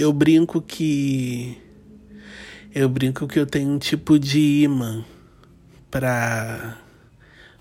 [0.00, 1.60] eu brinco que
[2.74, 5.04] eu brinco que eu tenho um tipo de imã
[5.90, 6.78] para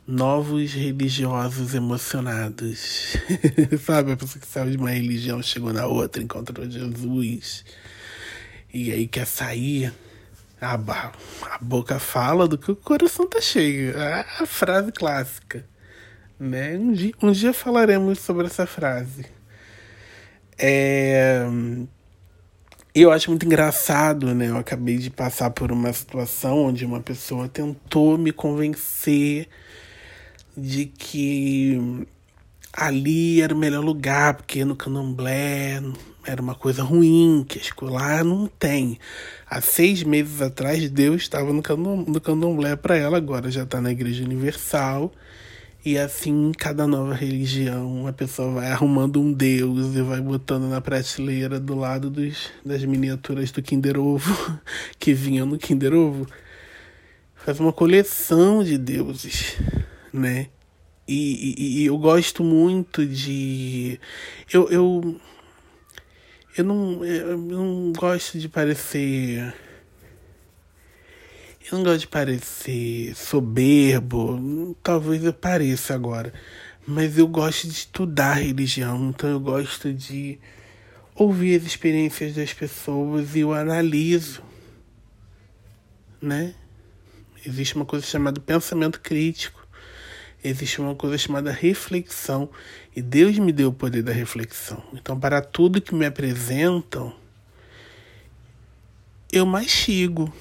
[0.07, 3.17] novos religiosos emocionados.
[3.83, 7.65] Sabe, a pessoa que saiu de uma religião, chegou na outra, encontrou Jesus.
[8.73, 9.93] E aí quer sair.
[10.61, 13.99] A, a boca fala do que o coração tá cheio.
[13.99, 15.65] A, a frase clássica.
[16.39, 16.77] Né?
[16.77, 19.25] Um, dia, um dia falaremos sobre essa frase.
[20.57, 21.45] É
[22.93, 24.49] eu acho muito engraçado, né?
[24.49, 29.47] Eu acabei de passar por uma situação onde uma pessoa tentou me convencer
[30.57, 32.05] de que
[32.73, 35.81] ali era o melhor lugar, porque no candomblé
[36.25, 38.99] era uma coisa ruim, que escolar não tem.
[39.49, 41.61] Há seis meses atrás, Deus estava no
[42.21, 45.11] candomblé para ela, agora já está na Igreja Universal.
[45.83, 50.81] E assim, cada nova religião, a pessoa vai arrumando um deus e vai botando na
[50.81, 54.59] prateleira do lado dos, das miniaturas do Kinder Ovo,
[54.99, 56.27] que vinham no Kinder Ovo.
[57.33, 59.55] Faz uma coleção de deuses,
[60.11, 60.47] né?
[61.07, 63.97] E, e, e eu gosto muito de.
[64.51, 65.19] Eu, eu,
[66.57, 69.53] eu, não, eu não gosto de parecer
[71.71, 76.33] eu não gosto de parecer soberbo, talvez eu pareça agora,
[76.85, 80.39] mas eu gosto de estudar religião, então eu gosto de
[81.13, 84.41] ouvir as experiências das pessoas e eu analiso,
[86.19, 86.55] né?
[87.45, 89.65] Existe uma coisa chamada pensamento crítico,
[90.43, 92.49] existe uma coisa chamada reflexão,
[92.95, 94.83] e Deus me deu o poder da reflexão.
[94.93, 97.15] Então, para tudo que me apresentam,
[99.31, 100.33] eu mastigo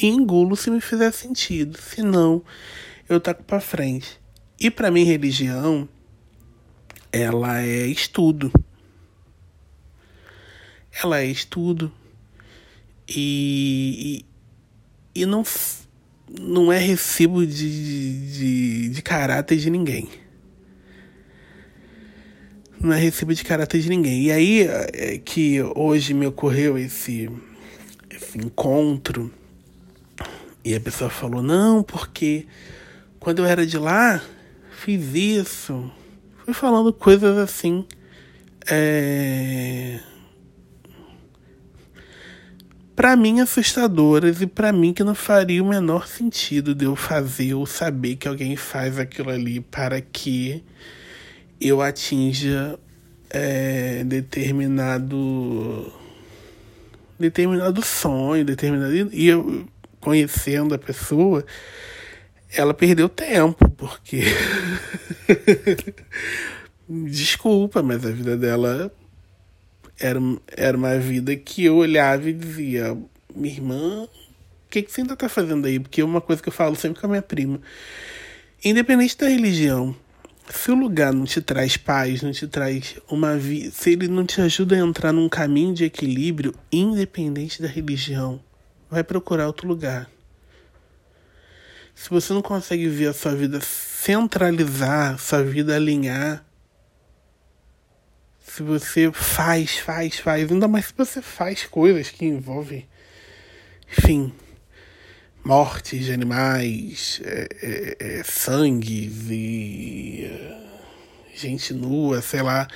[0.00, 1.78] e engulo se me fizer sentido.
[1.78, 2.42] Se não,
[3.08, 4.20] eu taco para frente.
[4.58, 5.88] E para mim, religião,
[7.12, 8.52] ela é estudo.
[11.02, 11.92] Ela é estudo.
[13.08, 14.24] E,
[15.14, 15.42] e, e não,
[16.40, 20.08] não é recibo de, de, de caráter de ninguém.
[22.80, 24.24] Não é recibo de caráter de ninguém.
[24.24, 24.60] E aí
[24.92, 27.28] é que hoje me ocorreu esse,
[28.10, 29.30] esse encontro
[30.64, 32.46] e a pessoa falou: não, porque
[33.18, 34.22] quando eu era de lá,
[34.70, 35.90] fiz isso.
[36.44, 37.84] Fui falando coisas assim.
[38.70, 40.00] É...
[42.94, 47.54] Para mim, assustadoras e para mim que não faria o menor sentido de eu fazer
[47.54, 50.62] ou saber que alguém faz aquilo ali para que
[51.58, 52.78] eu atinja
[53.30, 55.90] é, determinado
[57.18, 59.66] determinado sonho, determinado e eu
[60.00, 61.44] conhecendo a pessoa,
[62.52, 64.22] ela perdeu tempo, porque.
[66.88, 68.92] Desculpa, mas a vida dela
[69.98, 70.18] era,
[70.56, 72.96] era uma vida que eu olhava e dizia:
[73.34, 75.78] minha irmã, o que, que você ainda tá fazendo aí?
[75.78, 77.60] Porque é uma coisa que eu falo sempre com a minha prima.
[78.64, 79.94] Independente da religião,
[80.50, 84.26] se o lugar não te traz paz, não te traz uma vida, se ele não
[84.26, 88.40] te ajuda a entrar num caminho de equilíbrio, independente da religião,
[88.90, 90.10] vai procurar outro lugar.
[91.94, 96.44] Se você não consegue ver a sua vida centralizar, sua vida alinhar,
[98.40, 102.88] se você faz, faz, faz, ainda mais se você faz coisas que envolvem,
[103.96, 104.32] enfim,
[105.44, 110.60] mortes de animais, é, é, é, sangue e
[111.34, 112.66] gente nua, sei lá,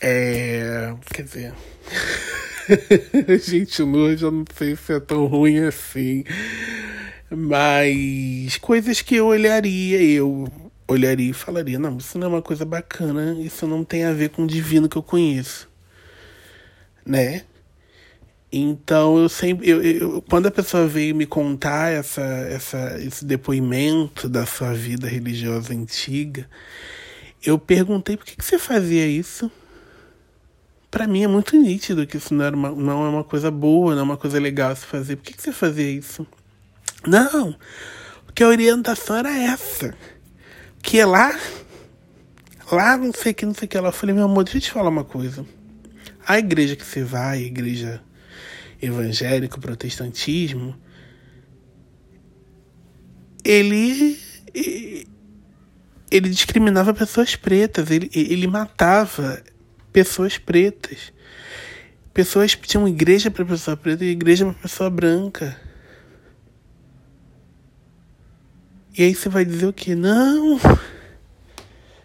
[0.00, 1.54] é, quer dizer.
[3.42, 6.24] Gente nua, já não sei se é tão ruim assim.
[7.30, 10.48] Mas coisas que eu olharia, eu
[10.88, 14.30] olharia e falaria: não, isso não é uma coisa bacana, isso não tem a ver
[14.30, 15.68] com o divino que eu conheço.
[17.04, 17.42] Né?
[18.50, 19.68] Então eu sempre.
[19.68, 25.08] Eu, eu, quando a pessoa veio me contar essa, essa, esse depoimento da sua vida
[25.08, 26.48] religiosa antiga,
[27.44, 29.50] eu perguntei por que, que você fazia isso?
[30.90, 33.94] Para mim é muito nítido que isso não, era uma, não é uma coisa boa,
[33.94, 35.16] não é uma coisa legal se fazer.
[35.16, 36.26] Por que, que você fazia isso?
[37.06, 37.56] Não,
[38.24, 39.94] porque a orientação era essa.
[40.82, 41.38] Que é lá,
[42.70, 43.76] lá não sei o que, não sei o que.
[43.76, 45.44] Ela falei, meu amor, deixa eu te falar uma coisa.
[46.26, 48.00] A igreja que você vai, a igreja
[48.80, 50.76] evangélica, protestantismo,
[53.44, 54.18] ele
[56.10, 59.42] ele discriminava pessoas pretas, ele, ele matava
[59.96, 61.10] pessoas pretas.
[62.12, 65.58] Pessoas tinham igreja para pessoa preta e igreja para pessoa branca.
[68.94, 69.94] E aí você vai dizer o que?
[69.94, 70.60] Não.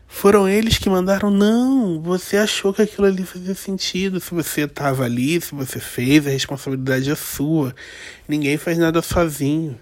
[0.07, 4.21] Foram eles que mandaram, não, você achou que aquilo ali fazia sentido.
[4.21, 7.75] Se você estava ali, se você fez, a responsabilidade é sua.
[8.25, 9.77] Ninguém faz nada sozinho.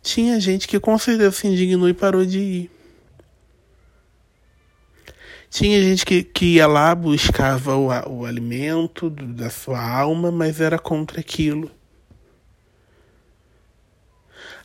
[0.00, 2.79] Tinha gente que com certeza se indignou e parou de ir.
[5.50, 10.78] Tinha gente que, que ia lá, buscava o, o alimento da sua alma, mas era
[10.78, 11.68] contra aquilo.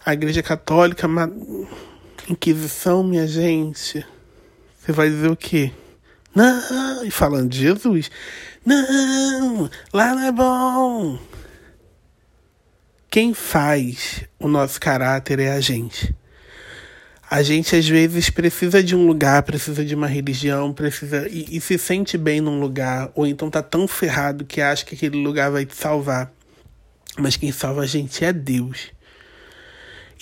[0.06, 1.08] A Igreja Católica
[2.30, 4.06] Inquisição, minha gente.
[4.80, 5.72] Você vai dizer o quê?
[6.34, 7.04] Não!
[7.04, 8.12] E falando de Jesus.
[8.64, 9.70] Não!
[9.92, 11.20] Lá não é bom!
[13.10, 16.16] Quem faz o nosso caráter é a gente.
[17.30, 21.60] A gente às vezes precisa de um lugar, precisa de uma religião, precisa e, e,
[21.60, 25.50] se sente bem num lugar, ou então tá tão ferrado que acha que aquele lugar
[25.50, 26.32] vai te salvar.
[27.18, 28.92] Mas quem salva a gente é Deus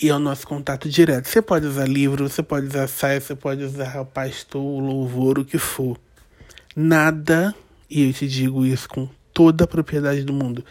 [0.00, 1.28] e é o nosso contato direto.
[1.28, 5.38] Você pode usar livro, você pode usar site, você pode usar o pastor, o louvor,
[5.38, 5.98] o que for.
[6.74, 7.54] Nada,
[7.90, 10.64] e eu te digo isso com toda a propriedade do mundo,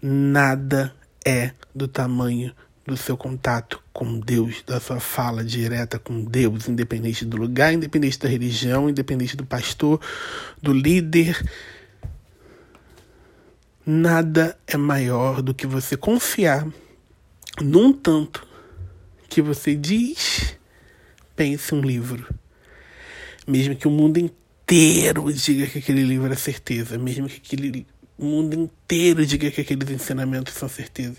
[0.00, 0.94] nada
[1.24, 2.54] é do tamanho
[2.86, 8.18] do seu contato com Deus, da sua fala direta com Deus, independente do lugar, independente
[8.18, 10.00] da religião, independente do pastor,
[10.62, 11.42] do líder.
[13.86, 16.66] Nada é maior do que você confiar
[17.62, 18.46] num tanto
[19.28, 20.56] que você diz,
[21.34, 22.26] pense um livro.
[23.46, 27.86] Mesmo que o mundo inteiro diga que aquele livro é certeza, mesmo que aquele
[28.16, 31.16] o mundo inteiro diga que aqueles ensinamentos são certeza,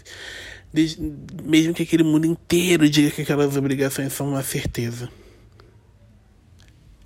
[1.44, 5.10] mesmo que aquele mundo inteiro diga que aquelas obrigações são uma certeza.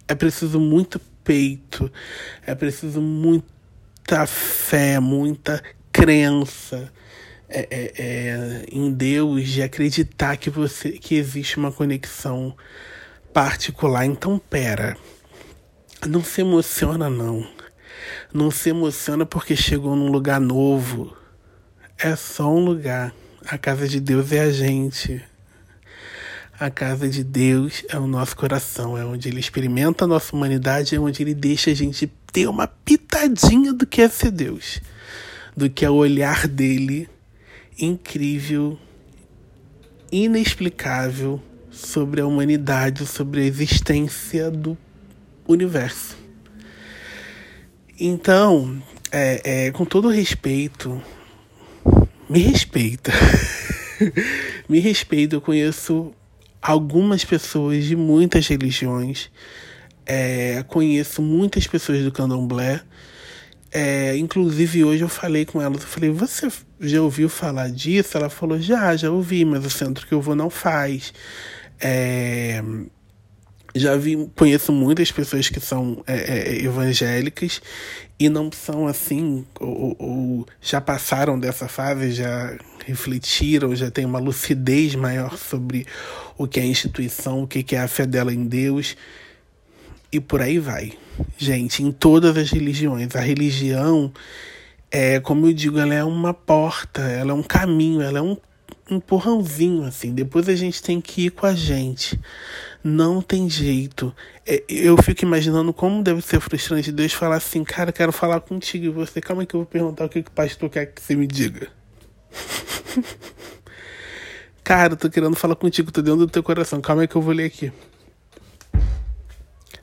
[0.07, 1.91] É preciso muito peito,
[2.45, 5.61] é preciso muita fé, muita
[5.91, 6.91] crença,
[7.47, 12.55] é, é, é, em Deus, de acreditar que você que existe uma conexão
[13.33, 14.05] particular.
[14.05, 14.97] Então, pera,
[16.07, 17.47] não se emociona não.
[18.33, 21.15] Não se emociona porque chegou num lugar novo.
[21.97, 23.13] É só um lugar.
[23.51, 25.19] A casa de Deus é a gente.
[26.59, 30.95] A casa de Deus é o nosso coração, é onde ele experimenta a nossa humanidade,
[30.95, 34.79] é onde ele deixa a gente ter uma pitadinha do que é ser Deus,
[35.57, 37.09] do que é o olhar dele
[37.79, 38.77] incrível,
[40.11, 41.41] inexplicável
[41.71, 44.77] sobre a humanidade, sobre a existência do
[45.47, 46.15] universo.
[47.99, 48.79] Então,
[49.11, 51.01] é, é, com todo respeito,
[52.29, 53.11] me respeita.
[54.69, 56.13] me respeita, eu conheço
[56.61, 59.31] algumas pessoas de muitas religiões,
[60.05, 62.81] é, conheço muitas pessoas do candomblé
[63.71, 66.47] é, inclusive hoje eu falei com ela, eu falei, você
[66.79, 68.17] já ouviu falar disso?
[68.17, 71.13] Ela falou, já, já ouvi, mas o centro que eu vou não faz.
[71.79, 72.63] É,
[73.75, 77.61] já vi, conheço muitas pessoas que são é, é, evangélicas
[78.19, 84.19] e não são assim, ou, ou, já passaram dessa fase, já refletiram, já têm uma
[84.19, 85.85] lucidez maior sobre
[86.37, 88.97] o que é a instituição, o que é a fé dela em Deus
[90.11, 90.93] e por aí vai.
[91.37, 94.11] Gente, em todas as religiões, a religião
[94.91, 98.35] é, como eu digo, ela é uma porta, ela é um caminho, ela é um
[98.89, 100.13] empurrãozinho assim.
[100.13, 102.19] Depois a gente tem que ir com a gente.
[102.83, 104.15] Não tem jeito.
[104.45, 108.85] É, eu fico imaginando como deve ser frustrante Deus falar assim, cara, quero falar contigo
[108.85, 111.15] e você, calma que eu vou perguntar o que, que o pastor quer que você
[111.15, 111.67] me diga.
[114.63, 116.79] cara, tô querendo falar contigo, tô dentro do teu coração.
[116.79, 117.71] Calma que eu vou ler aqui.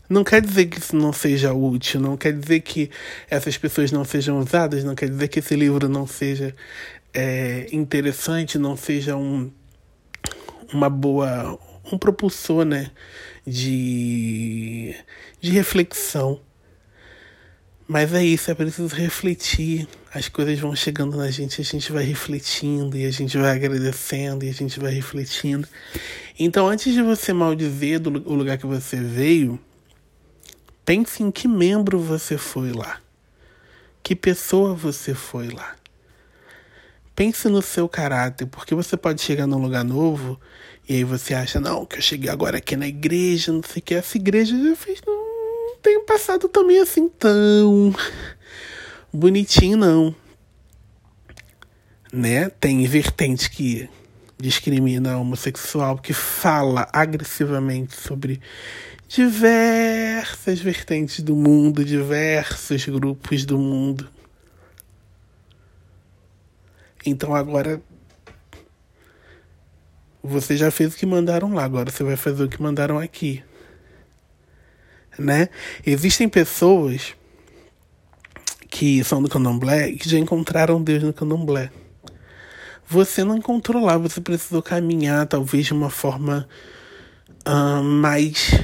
[0.09, 2.91] Não quer dizer que isso não seja útil, não quer dizer que
[3.29, 6.55] essas pessoas não sejam usadas, não quer dizer que esse livro não seja
[7.13, 9.51] é, interessante, não seja um,
[10.73, 11.59] uma boa.
[11.93, 12.91] Um propulsor né,
[13.47, 14.95] de,
[15.41, 16.41] de reflexão.
[17.89, 19.87] Mas é isso, é preciso refletir.
[20.13, 24.45] As coisas vão chegando na gente, a gente vai refletindo, e a gente vai agradecendo,
[24.45, 25.69] e a gente vai refletindo.
[26.39, 29.61] Então, antes de você maldizer do, o lugar que você veio,
[30.87, 33.01] Pense em que membro você foi lá.
[34.05, 35.75] Que pessoa você foi lá.
[37.17, 40.39] Pense no seu caráter, porque você pode chegar num lugar novo
[40.87, 43.83] e aí você acha, não, que eu cheguei agora aqui na igreja, não sei o
[43.83, 45.01] que, essa igreja já fez.
[45.07, 47.95] Não tem passado também assim tão
[49.11, 50.15] bonitinho, não.
[52.13, 52.51] Né?
[52.51, 53.89] Tem vertente que
[54.39, 58.43] discrimina homossexual, que fala agressivamente sobre
[59.09, 64.07] diversas vertentes do mundo, diversos grupos do mundo.
[67.07, 67.81] Então agora
[70.23, 73.43] você já fez o que mandaram lá, agora você vai fazer o que mandaram aqui.
[75.19, 75.49] né?
[75.87, 77.15] Existem pessoas
[78.69, 81.71] que são do candomblé que já encontraram Deus no candomblé.
[82.89, 86.49] Você não encontrou lá, você precisou caminhar talvez de uma forma
[87.47, 88.61] uh, mais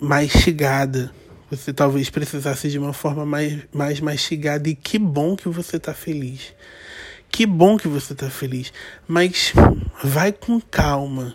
[0.00, 1.10] mastigada.
[1.50, 4.68] Você talvez precisasse de uma forma mais, mais mastigada.
[4.68, 6.54] E que bom que você está feliz.
[7.30, 8.72] Que bom que você está feliz.
[9.06, 9.52] Mas
[10.02, 11.34] vai com calma.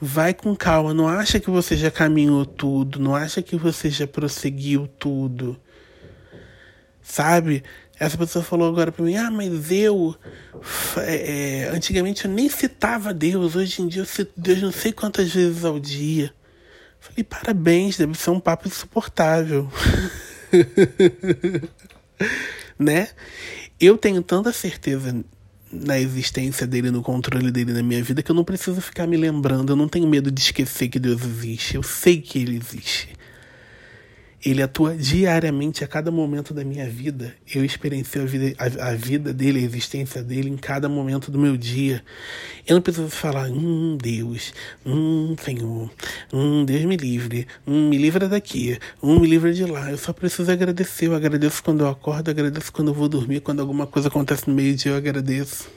[0.00, 0.94] Vai com calma.
[0.94, 3.00] Não acha que você já caminhou tudo.
[3.00, 5.58] Não acha que você já prosseguiu tudo.
[7.02, 7.64] Sabe?
[7.98, 10.14] Essa pessoa falou agora para mim: Ah, mas eu.
[10.98, 13.56] É, antigamente eu nem citava Deus.
[13.56, 16.32] Hoje em dia eu cito Deus não sei quantas vezes ao dia.
[17.00, 19.70] Falei, parabéns, deve ser um papo insuportável.
[22.78, 23.08] né?
[23.80, 25.24] Eu tenho tanta certeza
[25.72, 29.16] na existência dele, no controle dele na minha vida, que eu não preciso ficar me
[29.16, 29.72] lembrando.
[29.72, 31.76] Eu não tenho medo de esquecer que Deus existe.
[31.76, 33.08] Eu sei que ele existe.
[34.42, 37.34] Ele atua diariamente a cada momento da minha vida.
[37.52, 41.38] Eu experiencio a vida, a, a, vida dele, a existência dele em cada momento do
[41.38, 42.02] meu dia.
[42.66, 44.54] Eu não preciso falar, hum, Deus,
[44.86, 45.90] hum, Senhor,
[46.32, 49.90] hum, Deus me livre, hum, me livra daqui, hum, me livra de lá.
[49.90, 51.08] Eu só preciso agradecer.
[51.08, 54.48] Eu agradeço quando eu acordo, eu agradeço quando eu vou dormir, quando alguma coisa acontece
[54.48, 55.68] no meio dia, eu agradeço.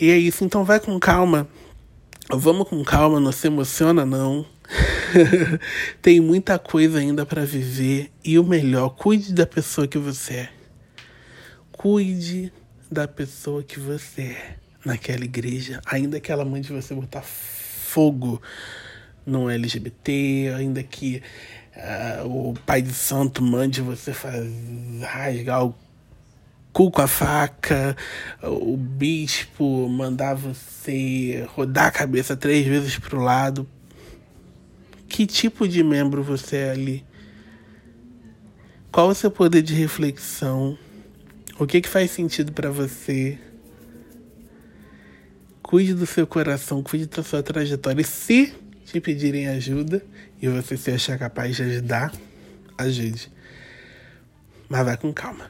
[0.00, 1.46] E é isso, então vai com calma.
[2.30, 4.46] Vamos com calma, não se emociona não.
[6.00, 10.48] Tem muita coisa ainda para viver e o melhor, cuide da pessoa que você é.
[11.72, 12.52] Cuide
[12.90, 18.40] da pessoa que você é naquela igreja, ainda que ela mande você botar fogo
[19.24, 21.22] no LGBT, ainda que
[22.22, 24.12] uh, o pai de santo mande você
[25.02, 25.74] rasgar o
[26.72, 27.96] cu com a faca,
[28.42, 33.66] o bispo mandar você rodar a cabeça três vezes pro lado
[35.14, 37.06] que tipo de membro você é ali?
[38.90, 40.76] Qual o seu poder de reflexão?
[41.56, 43.38] O que, que faz sentido para você?
[45.62, 48.00] Cuide do seu coração, cuide da sua trajetória.
[48.02, 48.52] E se
[48.84, 50.04] te pedirem ajuda
[50.42, 52.12] e você se achar capaz de ajudar,
[52.76, 53.30] ajude.
[54.68, 55.48] Mas vai com calma.